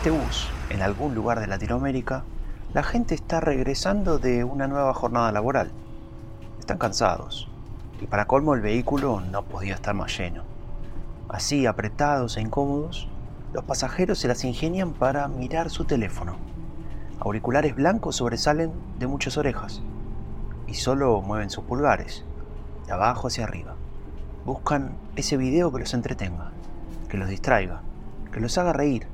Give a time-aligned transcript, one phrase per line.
[0.00, 2.24] este bus, en algún lugar de Latinoamérica,
[2.72, 5.72] la gente está regresando de una nueva jornada laboral.
[6.58, 7.50] Están cansados,
[8.00, 10.44] y para colmo el vehículo no podía estar más lleno.
[11.28, 13.08] Así, apretados e incómodos,
[13.52, 16.36] los pasajeros se las ingenian para mirar su teléfono.
[17.20, 19.82] Auriculares blancos sobresalen de muchas orejas
[20.66, 22.24] y solo mueven sus pulgares,
[22.86, 23.74] de abajo hacia arriba.
[24.46, 26.52] Buscan ese video que los entretenga,
[27.10, 27.82] que los distraiga,
[28.32, 29.06] que los haga reír.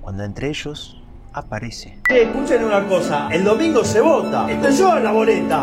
[0.00, 0.96] Cuando entre ellos
[1.32, 1.98] aparece.
[2.08, 5.62] escuchen una cosa, el domingo se vota, estoy yo en la boleta.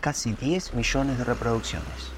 [0.00, 2.12] Casi 10 millones de reproducciones.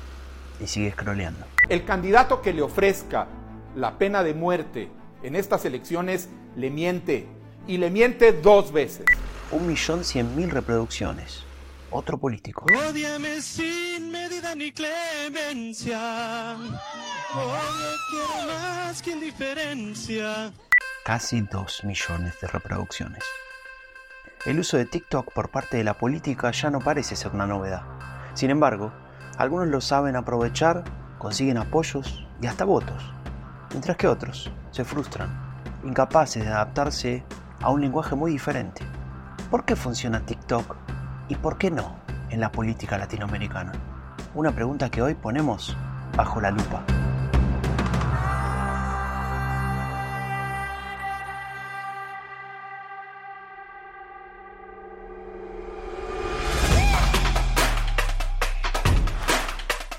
[0.60, 1.44] Y sigue scrolleando.
[1.68, 3.26] El candidato que le ofrezca
[3.74, 4.88] la pena de muerte
[5.22, 7.26] en estas elecciones le miente.
[7.66, 9.04] Y le miente dos veces.
[9.50, 11.44] Un millón cien mil reproducciones.
[11.90, 12.66] Otro político.
[12.88, 16.56] Ódiame sin medida ni clemencia.
[17.34, 20.52] Odio quiero más que indiferencia.
[21.06, 23.22] Casi dos millones de reproducciones.
[24.44, 27.82] El uso de TikTok por parte de la política ya no parece ser una novedad.
[28.34, 28.90] Sin embargo,
[29.38, 30.82] algunos lo saben aprovechar,
[31.18, 33.12] consiguen apoyos y hasta votos,
[33.70, 35.30] mientras que otros se frustran,
[35.84, 37.22] incapaces de adaptarse
[37.62, 38.82] a un lenguaje muy diferente.
[39.48, 40.74] ¿Por qué funciona TikTok
[41.28, 43.70] y por qué no en la política latinoamericana?
[44.34, 45.76] Una pregunta que hoy ponemos
[46.16, 46.82] bajo la lupa.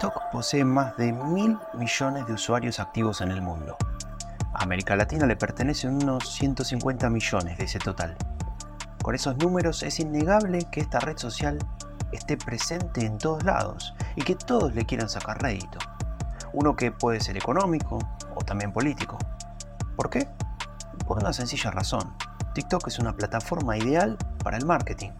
[0.00, 3.76] TikTok posee más de mil millones de usuarios activos en el mundo.
[4.54, 8.16] A América Latina le pertenecen unos 150 millones de ese total.
[9.02, 11.58] Con esos números es innegable que esta red social
[12.12, 15.78] esté presente en todos lados y que todos le quieran sacar rédito.
[16.54, 17.98] Uno que puede ser económico
[18.34, 19.18] o también político.
[19.96, 20.26] ¿Por qué?
[21.06, 22.14] Por una sencilla razón.
[22.54, 25.10] TikTok es una plataforma ideal para el marketing,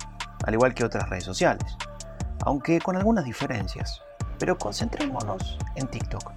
[0.47, 1.77] al igual que otras redes sociales,
[2.47, 4.01] aunque con algunas diferencias.
[4.41, 6.33] Pero concentrémonos en TikTok.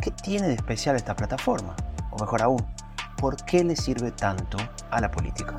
[0.00, 1.74] ¿Qué tiene de especial esta plataforma?
[2.12, 2.64] O mejor aún,
[3.16, 4.56] ¿por qué le sirve tanto
[4.92, 5.56] a la política?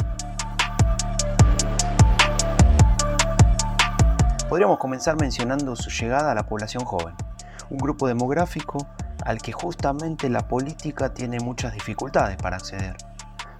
[4.48, 7.16] Podríamos comenzar mencionando su llegada a la población joven,
[7.70, 8.88] un grupo demográfico
[9.26, 12.96] al que justamente la política tiene muchas dificultades para acceder.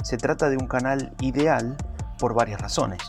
[0.02, 1.76] Se trata de un canal ideal
[2.18, 3.02] por varias razones,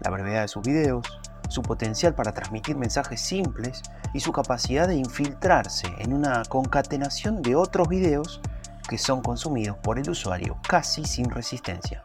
[0.00, 1.06] la brevedad de sus videos,
[1.48, 3.82] su potencial para transmitir mensajes simples
[4.12, 8.40] y su capacidad de infiltrarse en una concatenación de otros videos
[8.88, 12.04] que son consumidos por el usuario casi sin resistencia.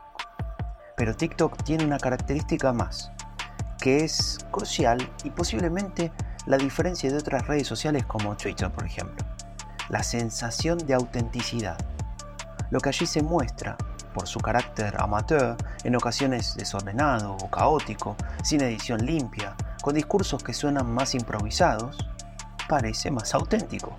[0.95, 3.11] Pero TikTok tiene una característica más,
[3.79, 6.11] que es crucial y posiblemente
[6.45, 9.25] la diferencia de otras redes sociales como Twitter, por ejemplo.
[9.89, 11.77] La sensación de autenticidad.
[12.71, 13.77] Lo que allí se muestra,
[14.13, 20.53] por su carácter amateur, en ocasiones desordenado o caótico, sin edición limpia, con discursos que
[20.53, 21.97] suenan más improvisados,
[22.67, 23.95] parece más auténtico.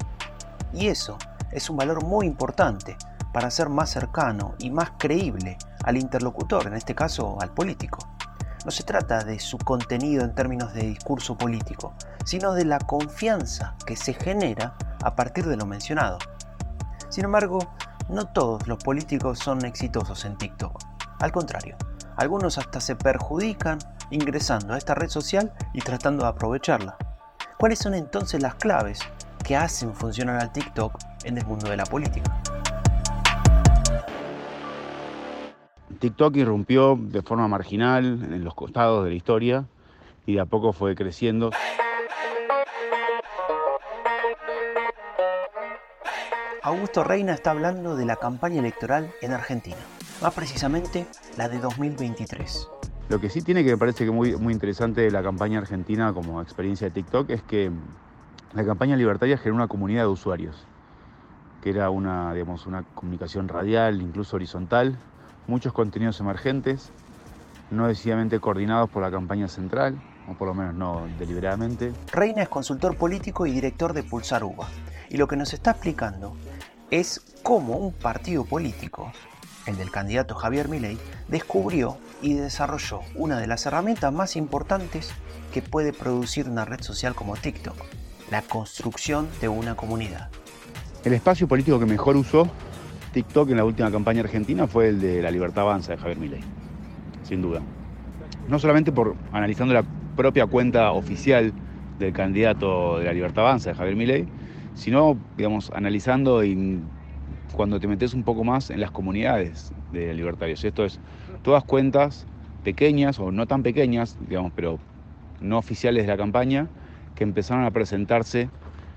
[0.72, 1.18] Y eso
[1.50, 2.96] es un valor muy importante
[3.32, 7.98] para ser más cercano y más creíble al interlocutor, en este caso al político.
[8.64, 11.94] No se trata de su contenido en términos de discurso político,
[12.24, 16.18] sino de la confianza que se genera a partir de lo mencionado.
[17.08, 17.58] Sin embargo,
[18.10, 20.78] no todos los políticos son exitosos en TikTok.
[21.20, 21.76] Al contrario,
[22.16, 23.78] algunos hasta se perjudican
[24.10, 26.96] ingresando a esta red social y tratando de aprovecharla.
[27.58, 29.00] ¿Cuáles son entonces las claves
[29.44, 32.40] que hacen funcionar al TikTok en el mundo de la política?
[36.00, 39.64] TikTok irrumpió de forma marginal en los costados de la historia
[40.26, 41.50] y de a poco fue creciendo.
[46.62, 49.78] Augusto Reina está hablando de la campaña electoral en Argentina,
[50.20, 51.06] más precisamente
[51.38, 52.68] la de 2023.
[53.08, 56.12] Lo que sí tiene que me parece que muy, muy interesante de la campaña argentina
[56.12, 57.70] como experiencia de TikTok es que
[58.52, 60.66] la campaña libertaria generó una comunidad de usuarios,
[61.62, 64.98] que era una, digamos, una comunicación radial, incluso horizontal,
[65.46, 66.92] muchos contenidos emergentes,
[67.70, 69.98] no decididamente coordinados por la campaña central,
[70.28, 71.92] o por lo menos no deliberadamente.
[72.12, 74.68] Reina es consultor político y director de Pulsar UBA,
[75.10, 76.34] y lo que nos está explicando
[76.90, 79.12] es cómo un partido político,
[79.66, 80.98] el del candidato Javier Milei,
[81.28, 85.12] descubrió y desarrolló una de las herramientas más importantes
[85.52, 87.76] que puede producir una red social como TikTok,
[88.30, 90.30] la construcción de una comunidad.
[91.04, 92.48] El espacio político que mejor usó
[93.12, 96.42] TikTok en la última campaña argentina fue el de la Libertad Avanza de Javier Milei,
[97.24, 97.60] sin duda.
[98.48, 99.84] No solamente por analizando la
[100.16, 101.52] propia cuenta oficial
[101.98, 104.28] del candidato de la Libertad Avanza de Javier Milei,
[104.80, 106.40] sino, digamos, analizando
[107.52, 110.64] cuando te metes un poco más en las comunidades de libertarios.
[110.64, 110.98] Esto es,
[111.42, 112.26] todas cuentas
[112.64, 114.78] pequeñas o no tan pequeñas, digamos, pero
[115.42, 116.70] no oficiales de la campaña,
[117.14, 118.48] que empezaron a presentarse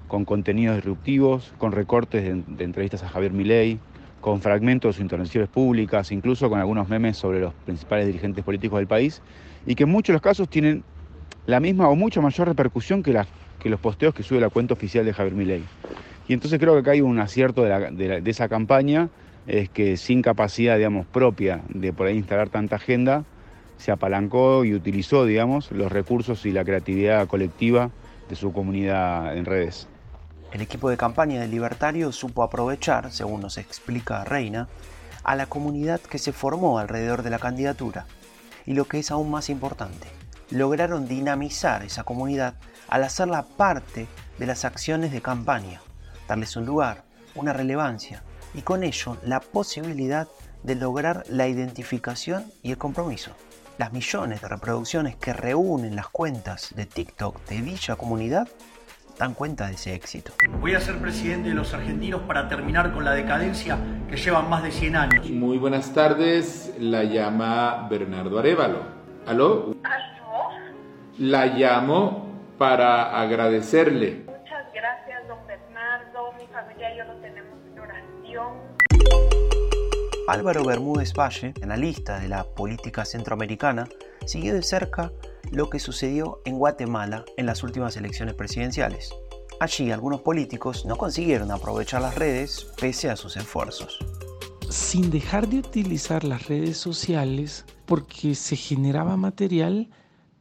[0.07, 3.77] con contenidos disruptivos, con recortes de, entrevistas a Javier Milei,
[4.21, 8.79] con fragmentos de sus intervenciones públicas, incluso con algunos memes sobre los principales dirigentes políticos
[8.79, 9.21] del país,
[9.65, 10.85] y que en muchos los casos tienen
[11.45, 13.11] la misma o mucha mayor repercusión que,
[13.63, 15.63] que los posteos que sube la cuenta oficial de Javier Milei.
[16.27, 19.09] Y entonces creo que acá hay un acierto de, esa campaña,
[19.47, 23.23] es que sin capacidad, digamos, propia de por ahí instalar tanta agenda,
[23.77, 27.89] se apalancó y utilizó, digamos, los recursos y la creatividad colectiva
[28.29, 29.87] de su comunidad en redes.
[30.51, 34.67] El equipo de campaña del Libertario supo aprovechar, según nos explica Reina,
[35.23, 38.05] a la comunidad que se formó alrededor de la candidatura.
[38.65, 40.07] Y lo que es aún más importante,
[40.53, 42.53] lograron dinamizar esa comunidad
[42.87, 44.07] al hacerla parte
[44.37, 45.81] de las acciones de campaña
[46.27, 47.03] darles un lugar,
[47.35, 48.23] una relevancia
[48.53, 50.27] y con ello la posibilidad
[50.63, 53.31] de lograr la identificación y el compromiso.
[53.77, 58.47] Las millones de reproducciones que reúnen las cuentas de TikTok de dicha comunidad
[59.17, 60.33] dan cuenta de ese éxito.
[60.59, 63.77] Voy a ser presidente de los argentinos para terminar con la decadencia
[64.09, 65.29] que llevan más de 100 años.
[65.29, 69.03] Muy buenas tardes, la llama Bernardo Arevalo.
[69.25, 69.73] ¿Aló?
[71.19, 72.25] La llamo
[72.57, 74.25] para agradecerle
[80.27, 83.87] Álvaro Bermúdez Valle, analista de la política centroamericana,
[84.25, 85.11] siguió de cerca
[85.51, 89.13] lo que sucedió en Guatemala en las últimas elecciones presidenciales.
[89.59, 93.99] Allí algunos políticos no consiguieron aprovechar las redes pese a sus esfuerzos.
[94.67, 99.89] Sin dejar de utilizar las redes sociales porque se generaba material,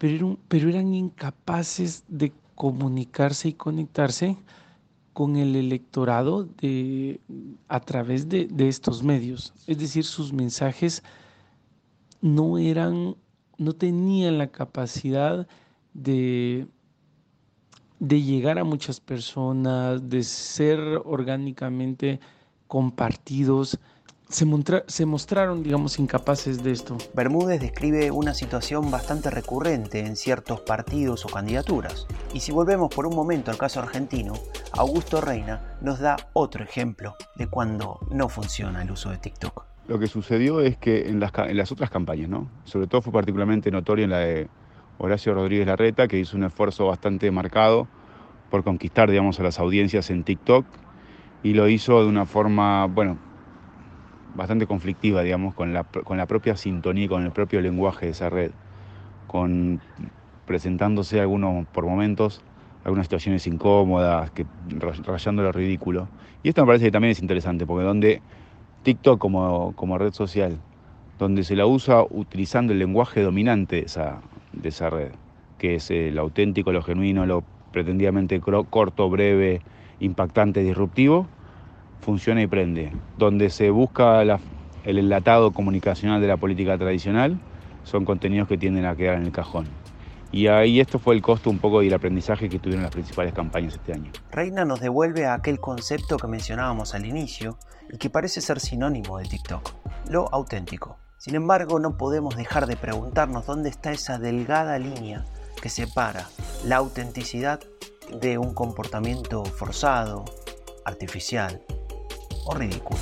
[0.02, 4.36] pero, eran incapaces de comunicarse y conectarse
[5.12, 6.48] con el electorado
[7.68, 9.52] a través de, estos medios.
[9.68, 11.04] Es decir, sus mensajes
[12.20, 13.14] no eran,
[13.58, 15.46] no tenían la capacidad
[15.94, 16.66] de
[18.00, 22.18] llegar a muchas personas, de ser orgánicamente
[22.66, 23.78] compartidos
[24.32, 26.96] se, mostraron, digamos, incapaces de esto.
[27.14, 32.06] Bermúdez describe una situación bastante recurrente en ciertos partidos o candidaturas.
[32.32, 34.32] Y si volvemos por un momento al caso argentino,
[34.72, 39.64] Augusto Reina nos da otro ejemplo de cuando no funciona el uso de TikTok.
[39.88, 42.48] Lo que sucedió es que en las, en las otras campañas, ¿no?
[42.64, 44.48] sobre todo fue particularmente notorio en la de
[44.98, 47.88] Horacio Rodríguez Larreta, que hizo un esfuerzo bastante marcado
[48.50, 50.64] por conquistar digamos, a las audiencias en TikTok
[51.42, 53.18] y lo hizo de una forma, bueno,
[54.34, 58.30] bastante conflictiva, digamos, con la, con la propia sintonía, con el propio lenguaje de esa
[58.30, 58.50] red,
[59.26, 59.80] con
[60.46, 62.42] presentándose algunos, por momentos,
[62.84, 64.44] algunas situaciones incómodas, que,
[65.04, 66.08] rayando lo ridículo.
[66.42, 68.20] Y esto me parece que también es interesante, porque donde
[68.82, 70.58] TikTok como, como red social,
[71.18, 74.20] donde se la usa utilizando el lenguaje dominante de esa,
[74.52, 75.12] de esa red,
[75.58, 79.62] que es el auténtico, lo genuino, lo pretendidamente corto, breve,
[80.00, 81.28] impactante, disruptivo,
[82.02, 82.92] funciona y prende.
[83.16, 87.38] Donde se busca el enlatado comunicacional de la política tradicional,
[87.84, 89.66] son contenidos que tienden a quedar en el cajón.
[90.32, 93.34] Y ahí esto fue el costo un poco y el aprendizaje que tuvieron las principales
[93.34, 94.10] campañas este año.
[94.30, 97.58] Reina nos devuelve a aquel concepto que mencionábamos al inicio
[97.92, 99.72] y que parece ser sinónimo de TikTok,
[100.08, 100.98] lo auténtico.
[101.18, 105.24] Sin embargo, no podemos dejar de preguntarnos dónde está esa delgada línea
[105.60, 106.28] que separa
[106.64, 107.60] la autenticidad
[108.20, 110.24] de un comportamiento forzado,
[110.84, 111.62] artificial,
[112.44, 113.00] o ridículo.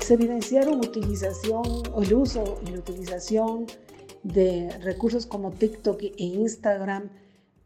[0.00, 3.66] Se evidenciaron utilización o el uso y la utilización
[4.22, 7.10] de recursos como TikTok e Instagram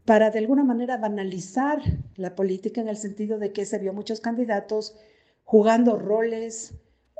[0.05, 1.81] para de alguna manera banalizar
[2.15, 4.95] la política en el sentido de que se vio muchos candidatos
[5.43, 6.73] jugando roles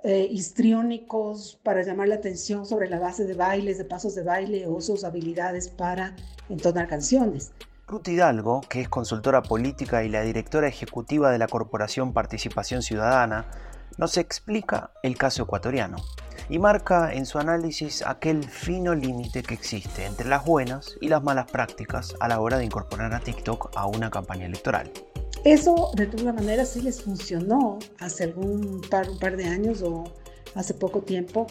[0.04, 4.66] eh, histriónicos para llamar la atención sobre la base de bailes, de pasos de baile
[4.68, 6.16] o sus habilidades para
[6.50, 7.52] entonar canciones.
[7.88, 13.46] Ruth Hidalgo, que es consultora política y la directora ejecutiva de la Corporación Participación Ciudadana,
[13.98, 15.98] nos explica el caso ecuatoriano
[16.50, 21.22] y marca en su análisis aquel fino límite que existe entre las buenas y las
[21.22, 24.92] malas prácticas a la hora de incorporar a TikTok a una campaña electoral.
[25.44, 30.04] Eso de alguna manera sí les funcionó hace algún par, un par de años o
[30.54, 31.48] hace poco tiempo.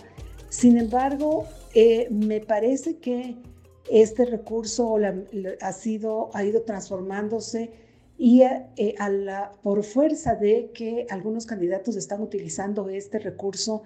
[0.49, 3.37] Sin embargo, eh, me parece que
[3.91, 4.97] este recurso
[5.61, 7.73] ha, sido, ha ido transformándose
[8.17, 13.83] y eh, a la, por fuerza de que algunos candidatos están utilizando este recurso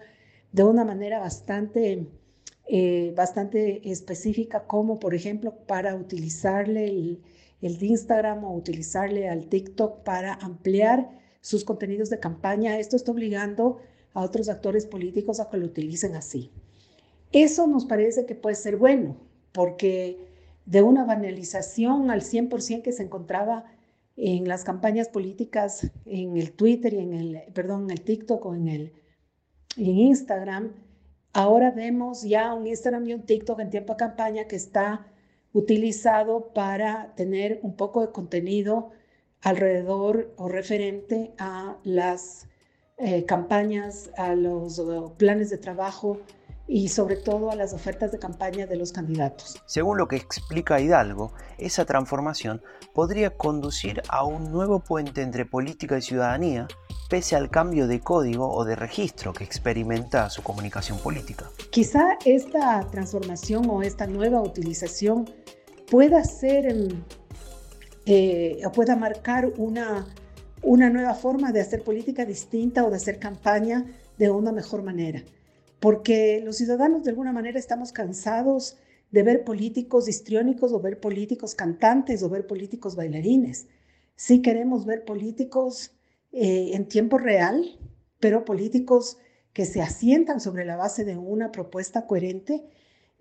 [0.52, 2.06] de una manera bastante,
[2.66, 7.22] eh, bastante específica, como por ejemplo para utilizarle el,
[7.64, 12.78] el Instagram o utilizarle al TikTok para ampliar sus contenidos de campaña.
[12.78, 13.78] Esto está obligando
[14.12, 16.52] a otros actores políticos a que lo utilicen así.
[17.32, 19.16] Eso nos parece que puede ser bueno,
[19.52, 20.18] porque
[20.66, 23.64] de una banalización al 100% que se encontraba
[24.16, 28.54] en las campañas políticas, en el Twitter y en el, perdón, en el TikTok o
[28.54, 28.92] en el
[29.76, 30.72] en Instagram,
[31.32, 35.06] ahora vemos ya un Instagram y un TikTok en tiempo de campaña que está
[35.54, 38.90] utilizado para tener un poco de contenido
[39.40, 42.48] alrededor o referente a las
[42.98, 44.82] eh, campañas, a los
[45.16, 46.18] planes de trabajo
[46.66, 49.62] y sobre todo a las ofertas de campaña de los candidatos.
[49.66, 52.62] Según lo que explica Hidalgo, esa transformación
[52.94, 56.66] podría conducir a un nuevo puente entre política y ciudadanía,
[57.10, 61.50] pese al cambio de código o de registro que experimenta su comunicación política.
[61.70, 65.28] Quizá esta transformación o esta nueva utilización
[65.90, 66.74] pueda ser,
[68.06, 70.06] eh, pueda marcar una,
[70.62, 73.84] una nueva forma de hacer política distinta o de hacer campaña
[74.16, 75.22] de una mejor manera
[75.84, 78.78] porque los ciudadanos de alguna manera estamos cansados
[79.10, 83.66] de ver políticos histriónicos o ver políticos cantantes o ver políticos bailarines.
[84.16, 85.92] Sí queremos ver políticos
[86.32, 87.78] eh, en tiempo real,
[88.18, 89.18] pero políticos
[89.52, 92.64] que se asientan sobre la base de una propuesta coherente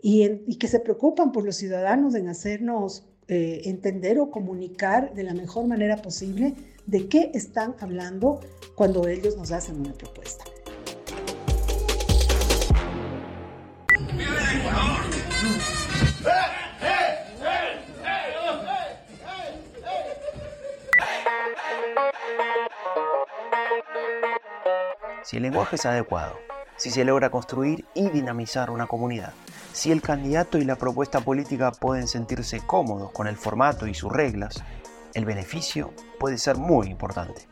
[0.02, 5.34] y, que se preocupan por los ciudadanos en hacernos eh, entender o comunicar de la
[5.34, 6.54] mejor manera posible
[6.86, 8.40] de qué están hablando
[8.76, 10.46] cuando ellos nos hacen una propuesta.
[25.24, 26.38] Si el lenguaje es adecuado,
[26.76, 29.32] si se logra construir y dinamizar una comunidad,
[29.72, 34.12] si el candidato y la propuesta política pueden sentirse cómodos con el formato y sus
[34.12, 34.62] reglas,
[35.14, 37.48] el beneficio puede ser muy importante.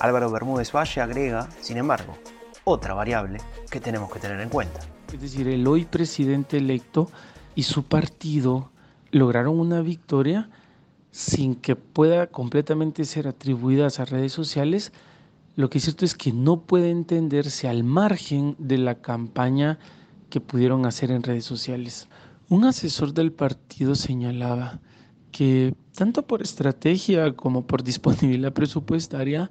[0.00, 2.18] Álvaro Bermúdez Valle agrega, sin embargo,
[2.64, 3.38] otra variable
[3.70, 4.80] que tenemos que tener en cuenta.
[5.12, 7.10] Es decir, el hoy presidente electo
[7.54, 8.72] y su partido
[9.12, 10.50] lograron una victoria
[11.12, 14.92] sin que pueda completamente ser atribuida a redes sociales.
[15.58, 19.80] Lo que es cierto es que no puede entenderse al margen de la campaña
[20.30, 22.06] que pudieron hacer en redes sociales.
[22.48, 24.78] Un asesor del partido señalaba
[25.32, 29.50] que tanto por estrategia como por disponibilidad presupuestaria,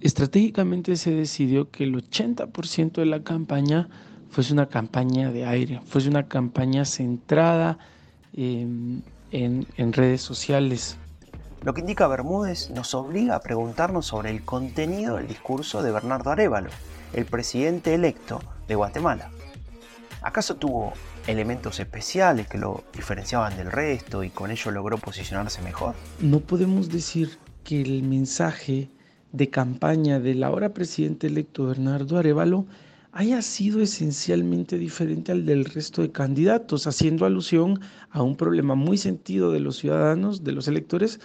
[0.00, 3.90] estratégicamente se decidió que el 80% de la campaña
[4.30, 7.76] fuese una campaña de aire, fuese una campaña centrada
[8.32, 9.04] en,
[9.76, 10.96] redes sociales.
[11.62, 16.30] Lo que indica Bermúdez nos obliga a preguntarnos sobre el contenido del discurso de Bernardo
[16.30, 16.70] Arevalo,
[17.12, 19.30] el presidente electo de Guatemala.
[20.22, 20.94] ¿Acaso tuvo
[21.26, 25.94] elementos especiales que lo diferenciaban del resto y con ello logró posicionarse mejor?
[26.20, 28.88] No podemos decir que el mensaje
[29.32, 32.64] de campaña del ahora presidente electo Bernardo Arevalo
[33.12, 38.96] haya sido esencialmente diferente al del resto de candidatos, haciendo alusión a un problema muy
[38.96, 41.20] sentido de los ciudadanos, de los electores,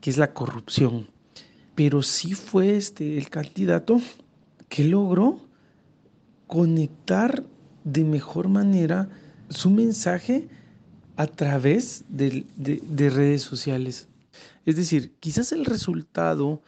[0.00, 1.08] que es la corrupción.
[1.74, 4.00] Pero sí fue este el candidato
[4.68, 5.40] que logró
[6.46, 7.44] conectar
[7.84, 9.08] de mejor manera
[9.48, 10.48] su mensaje
[11.16, 14.08] a través de, de redes sociales.
[14.64, 16.62] Es decir, quizás el resultado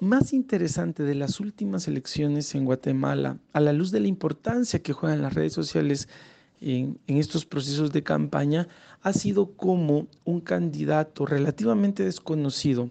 [0.00, 4.92] más interesante de las últimas elecciones en Guatemala, a la luz de la importancia que
[4.92, 6.08] juegan las redes sociales
[6.60, 8.68] en, estos procesos de campaña,
[9.02, 12.90] ha sido como un candidato relativamente desconocido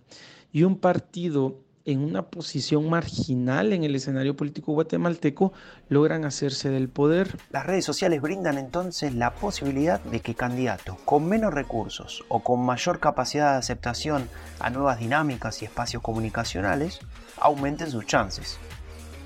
[0.52, 5.52] y un partido en una posición marginal en el escenario político guatemalteco
[5.90, 7.38] logran hacerse del poder.
[7.52, 12.66] Las redes sociales brindan entonces la posibilidad de que candidatos con menos recursos o con
[12.66, 14.30] mayor capacidad de aceptación
[14.60, 17.00] a nuevas dinámicas y espacios comunicacionales
[17.38, 18.60] aumenten sus chances.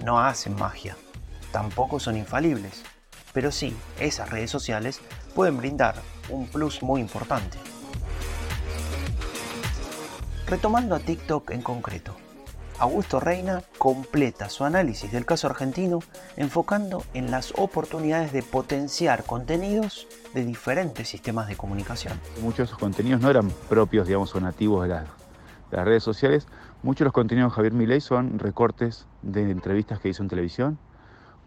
[0.03, 0.95] No hacen magia,
[1.51, 2.83] tampoco son infalibles,
[3.37, 4.99] pero sí, esas redes sociales
[5.35, 5.93] pueden brindar
[6.27, 7.59] un plus muy importante.
[10.47, 12.15] Retomando a TikTok en concreto,
[12.79, 15.99] Augusto Reina completa su análisis del caso argentino
[16.35, 22.19] enfocando en las oportunidades de potenciar contenidos de diferentes sistemas de comunicación.
[22.41, 25.05] Muchos de esos contenidos no eran propios, digamos, o nativos de las,
[25.85, 26.47] redes sociales,
[26.83, 30.77] Muchos de los contenidos de Javier Milei son recortes de entrevistas que hizo en televisión,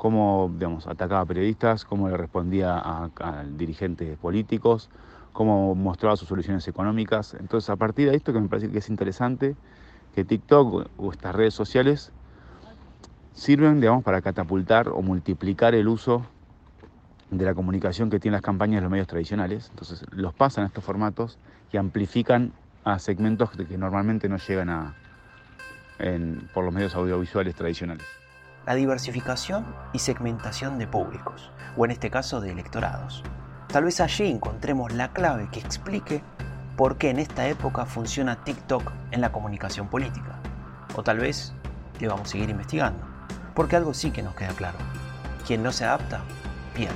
[0.01, 4.89] cómo digamos, atacaba a periodistas, cómo le respondía a, dirigentes políticos,
[5.35, 7.35] cómo mostraba sus soluciones económicas.
[7.35, 9.57] Entonces, a partir de esto que me parece que es interesante,
[10.15, 12.13] que TikTok o estas redes sociales
[13.35, 16.25] sirven, digamos, para catapultar o multiplicar el uso
[17.31, 19.69] de la comunicación que tienen las campañas de los medios tradicionales.
[19.69, 21.39] Entonces, los pasan a estos formatos
[21.75, 22.53] y amplifican
[22.85, 24.95] a segmentos que normalmente no llegan a,
[26.55, 28.20] por los medios audiovisuales tradicionales.
[28.67, 29.65] La diversificación
[29.95, 33.25] y segmentación de públicos, o en este caso de electorados.
[33.69, 36.23] Tal vez allí encontremos la clave que explique
[36.77, 40.39] por qué en esta época funciona TikTok en la comunicación política.
[40.95, 41.55] O tal vez
[41.99, 43.03] debamos seguir investigando,
[43.55, 44.79] porque algo sí que nos queda claro.
[45.47, 46.21] Quien no se adapta,
[46.75, 46.95] pierde.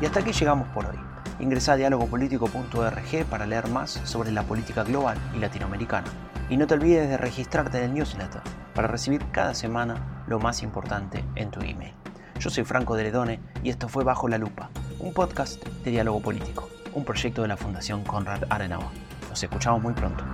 [0.00, 0.98] Y hasta aquí llegamos por hoy.
[1.38, 6.08] Ingresa a dialogopolitico.org para leer más sobre la política global y latinoamericana.
[6.48, 8.40] Y no te olvides de registrarte en el newsletter
[8.74, 11.92] para recibir cada semana lo más importante en tu email.
[12.38, 16.20] Yo soy Franco de Ledone y esto fue Bajo la Lupa, un podcast de diálogo
[16.20, 18.88] político, un proyecto de la Fundación Conrad Adenauer.
[19.28, 20.24] Nos escuchamos muy pronto.